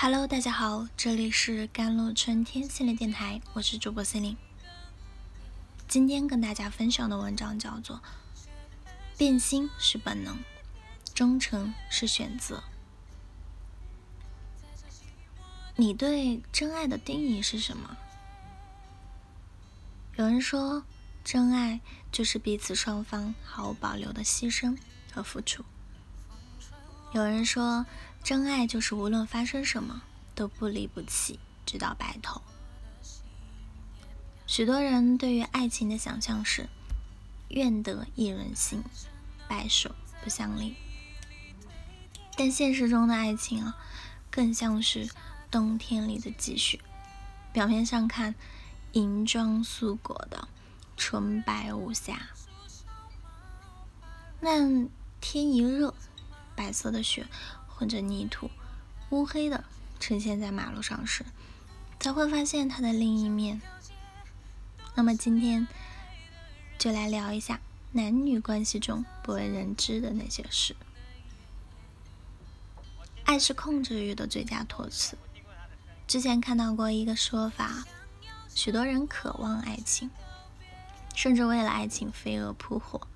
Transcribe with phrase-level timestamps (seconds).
[0.00, 4.36] Hello，大家好，这里是甘露春天心理电台，我是主播心灵。
[5.88, 7.96] 今天跟大家分享的文章叫做
[9.18, 10.38] 《变心是本能，
[11.14, 12.58] 忠诚是选择》。
[15.74, 17.96] 你对真爱的定义是什么？
[20.14, 20.84] 有人说，
[21.24, 21.80] 真爱
[22.12, 24.78] 就是彼此双方毫无保留的牺牲
[25.12, 25.64] 和付出。
[27.12, 27.84] 有人说，
[28.22, 30.02] 真爱就是无论发生什么
[30.34, 32.42] 都不离不弃，直到白头。
[34.46, 36.68] 许多人对于爱情的想象是
[37.48, 38.82] “愿得一人心，
[39.48, 40.76] 白首不相离”，
[42.36, 43.76] 但现实中的爱情啊，
[44.30, 45.08] 更像是
[45.50, 46.78] 冬天里的积雪，
[47.52, 48.34] 表面上看
[48.92, 50.48] 银装素裹的
[50.98, 52.28] 纯白无瑕，
[54.40, 54.86] 那
[55.20, 55.94] 天一热。
[56.56, 57.24] 白色的雪
[57.78, 58.50] 混着泥土，
[59.10, 59.62] 乌黑的
[60.00, 61.24] 呈现在马路上时，
[62.00, 63.62] 才会发现它的另一面。
[64.96, 65.68] 那么今天
[66.76, 67.60] 就来聊一下
[67.92, 70.74] 男女关系中不为人知的那些事。
[73.22, 75.16] 爱是控制欲的最佳托词。
[76.08, 77.84] 之前看到过一个说法，
[78.52, 80.10] 许多人渴望爱情，
[81.14, 83.06] 甚至为了爱情飞蛾扑火。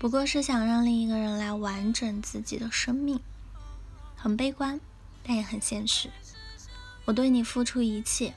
[0.00, 3.20] 不过是想让另一个人来完整自己的生命，
[4.24, 4.80] 很悲观，
[5.22, 6.10] 但也很现实。
[7.04, 8.34] 我对你付出一切，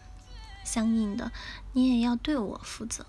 [0.65, 1.31] 相应的，
[1.71, 3.05] 你也要对我负责。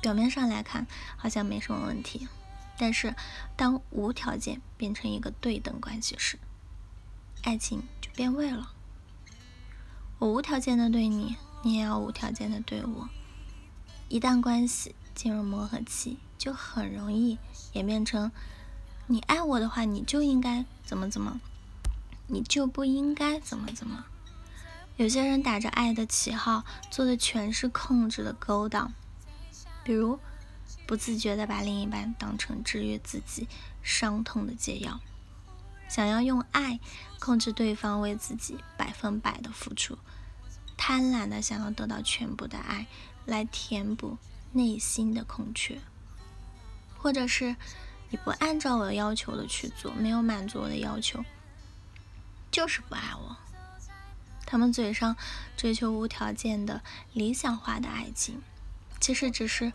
[0.00, 2.28] 表面上来看好像没什么问题，
[2.78, 3.16] 但是
[3.56, 6.38] 当无条件变成一个对等关系时，
[7.42, 8.70] 爱情就变味了。
[10.20, 13.08] 我无条件的对你，你也要无条件的对我。
[14.08, 17.38] 一旦关系进入磨合期，就很容易
[17.72, 18.30] 演变成，
[19.08, 21.40] 你爱我的话，你就应该怎么怎么，
[22.26, 24.04] 你就不应该怎么怎么。
[24.96, 28.92] 有些人打着爱的旗号，做的全是控制的勾当，
[29.84, 30.18] 比如
[30.86, 33.46] 不自觉的把另一半当成治愈自己
[33.82, 35.00] 伤痛的解药，
[35.88, 36.80] 想要用爱
[37.20, 39.98] 控制对方为自己百分百的付出，
[40.76, 42.86] 贪婪的想要得到全部的爱
[43.26, 44.16] 来填补
[44.52, 45.78] 内心的空缺。
[46.96, 47.54] 或者是
[48.08, 51.22] 你不按照我的要求的去做，没有满足我的要求，
[52.56, 53.36] 就是不爱我。
[54.46, 55.14] 他们嘴上
[55.58, 56.80] 追求无条件的
[57.12, 58.40] 理想化的爱情，
[58.98, 59.74] 其实只是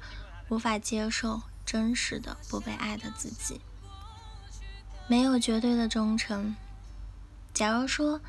[0.50, 3.62] 无法接受真实的不被爱的自己。
[5.08, 6.56] 没有绝对的忠诚。
[7.54, 8.20] 假如说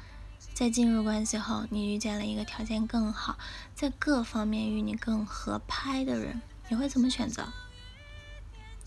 [0.52, 3.38] 在进入关系后，你遇见了一个条件更好，
[3.74, 7.48] 在各方面与你更合拍的人，你会怎么选择？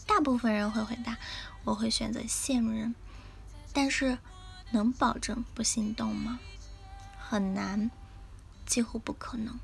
[0.05, 1.17] 大部分人会回答
[1.65, 2.93] ：“我会选择现任。”
[3.73, 4.19] 但是，
[4.71, 6.39] 能保证不心动吗？
[7.17, 7.89] 很难，
[8.65, 9.59] 几乎不可能。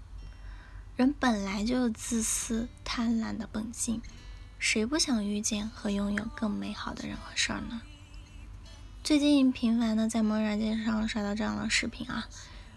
[0.96, 4.02] 人本来就有自私、贪婪的本性，
[4.60, 7.82] 谁不想遇见和拥有更美好的人和事儿呢？
[9.04, 12.28] 最近频繁的在某软件上刷到这样的视频啊：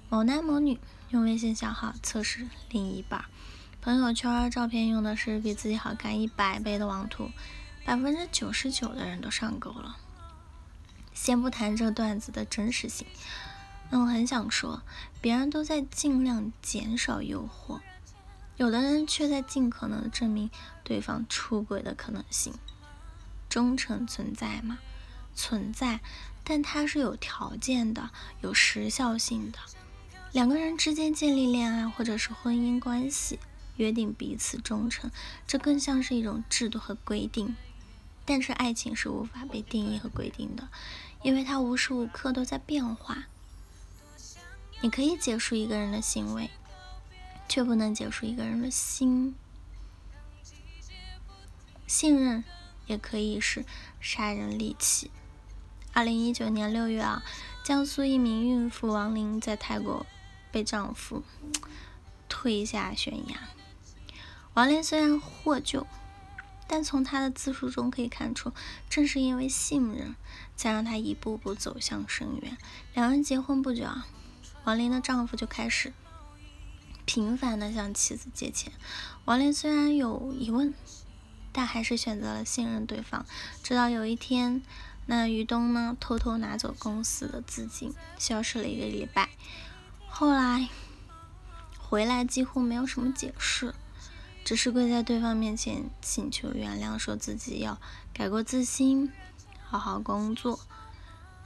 [0.08, 0.80] 某男某女
[1.10, 3.24] 用微信小号测试另一半。
[3.82, 7.30] 朋友圈照片用的是比自己好看一百倍的网图，
[7.84, 9.98] 百分之九十九的人都上钩了。
[11.14, 13.06] 先不谈这个段子的真实性，
[13.90, 14.82] 那我很想说，
[15.20, 17.80] 别人都在尽量减少诱惑，
[18.56, 20.50] 有的人却在尽可能的证明
[20.82, 22.52] 对方出轨的可能性。
[23.48, 24.78] 忠诚存在吗？
[25.34, 26.00] 存在，
[26.42, 28.10] 但它是有条件的，
[28.42, 29.58] 有时效性的。
[30.32, 33.38] 两个人之间建立恋爱或者是婚姻关系。
[33.76, 35.10] 约定彼此忠诚，
[35.48, 37.56] 这更像是一种制度和规定。
[38.24, 40.68] 但是爱情是无法被定义和规定的，
[41.22, 43.24] 因为它无时无刻都在变化。
[44.80, 46.50] 你可以结束一个人的行为，
[47.48, 49.34] 却不能结束一个人的心。
[51.86, 52.44] 信任
[52.86, 53.64] 也可以是
[54.00, 55.10] 杀人利器。
[55.92, 57.22] 二零一九年六月啊，
[57.62, 60.04] 江苏一名孕妇王玲在泰国
[60.50, 61.22] 被丈夫
[62.28, 63.36] 推下悬崖。
[64.54, 65.86] 王林虽然获救，
[66.66, 68.52] 但从他的自述中可以看出，
[68.88, 70.16] 正是因为信任，
[70.56, 72.56] 才让他一步步走向深渊。
[72.94, 74.06] 两人结婚不久啊，
[74.64, 75.92] 王林的丈夫就开始
[77.04, 78.72] 频繁的向妻子借钱。
[79.26, 80.74] 王林虽然有疑问，
[81.52, 83.26] 但还是选择了信任对方。
[83.62, 84.62] 直到有一天，
[85.06, 89.28] 那于东呢偷偷拿走公司的资金，消失了一个礼拜，
[90.08, 90.68] 后来
[91.78, 93.74] 回来几乎没有什么解释。
[94.44, 97.80] 只是跪在对方面前请求原谅，说自己要
[98.12, 99.10] 改过自新，
[99.62, 100.60] 好好工作。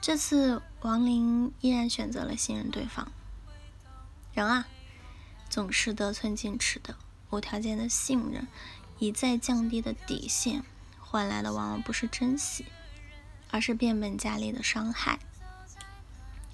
[0.01, 3.09] 这次王林依然选择了信任对方。
[4.33, 4.67] 人啊，
[5.49, 6.97] 总是得寸进尺的，
[7.29, 8.47] 无条件的信任，
[8.97, 10.63] 一再降低的底线，
[10.99, 12.65] 换来的往往不是珍惜，
[13.49, 15.19] 而是变本加厉的伤害。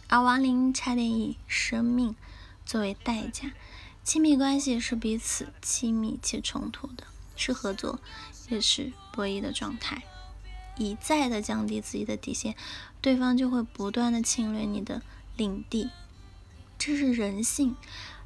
[0.07, 2.15] 而王林差点以生命
[2.63, 3.49] 作为代价。
[4.05, 7.05] 亲密关系是彼此亲密且冲突的，
[7.35, 7.99] 是合作，
[8.49, 10.03] 也是博弈的状态。
[10.77, 12.55] 一再的降低自己的底线，
[13.01, 15.01] 对方就会不断的侵略你的
[15.35, 15.89] 领地，
[16.77, 17.75] 这是人性。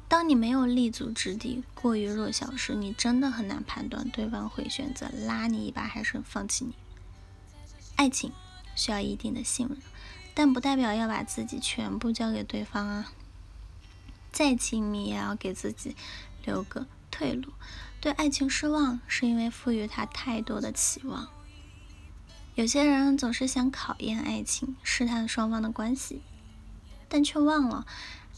[0.06, 6.74] 当你没有立足之地，过于弱小时，你真的很难判断对方会选择拉你一把还是放弃你。
[7.96, 8.32] 爱情
[8.74, 9.78] 需要一定的信任，
[10.34, 13.12] 但不代表要把自己全部交给对方啊。
[14.32, 15.96] 再亲密也要给自己
[16.44, 17.52] 留个退路。
[18.00, 21.28] 对爱情失望，是因为赋予他太多的期望。
[22.54, 26.22] 有些人总是想考验爱情，试探双方的关系，
[27.08, 27.86] 但却忘了，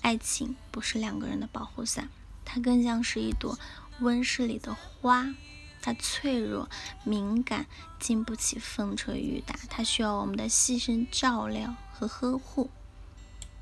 [0.00, 2.08] 爱情不是两个人的保护伞，
[2.44, 3.58] 它更像是一朵
[4.00, 5.32] 温室里的花，
[5.80, 6.68] 它脆弱、
[7.04, 7.66] 敏感，
[7.98, 12.70] 经不起风吹雨打，它需要我们的细心照料和呵护。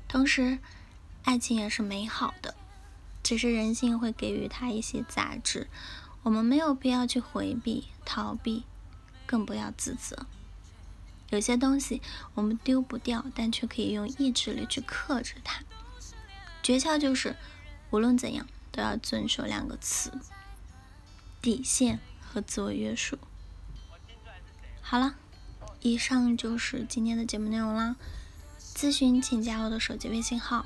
[0.07, 0.59] 同时，
[1.23, 2.55] 爱情也是美好的，
[3.23, 5.67] 只是人性会给予它一些杂质，
[6.23, 8.63] 我们没有必要去回避、逃避，
[9.25, 10.25] 更不要自责。
[11.29, 12.01] 有些东西
[12.33, 15.63] 我们丢不掉，但却可以用意志力去克制它。
[16.61, 17.37] 诀窍就是，
[17.89, 20.11] 无论怎样都要遵守两个词：
[21.41, 23.17] 底线和自我约束。
[24.81, 25.15] 好了，
[25.79, 27.95] 以上就是今天的节目内容啦。
[28.59, 30.65] 咨询请加我的手机微信号。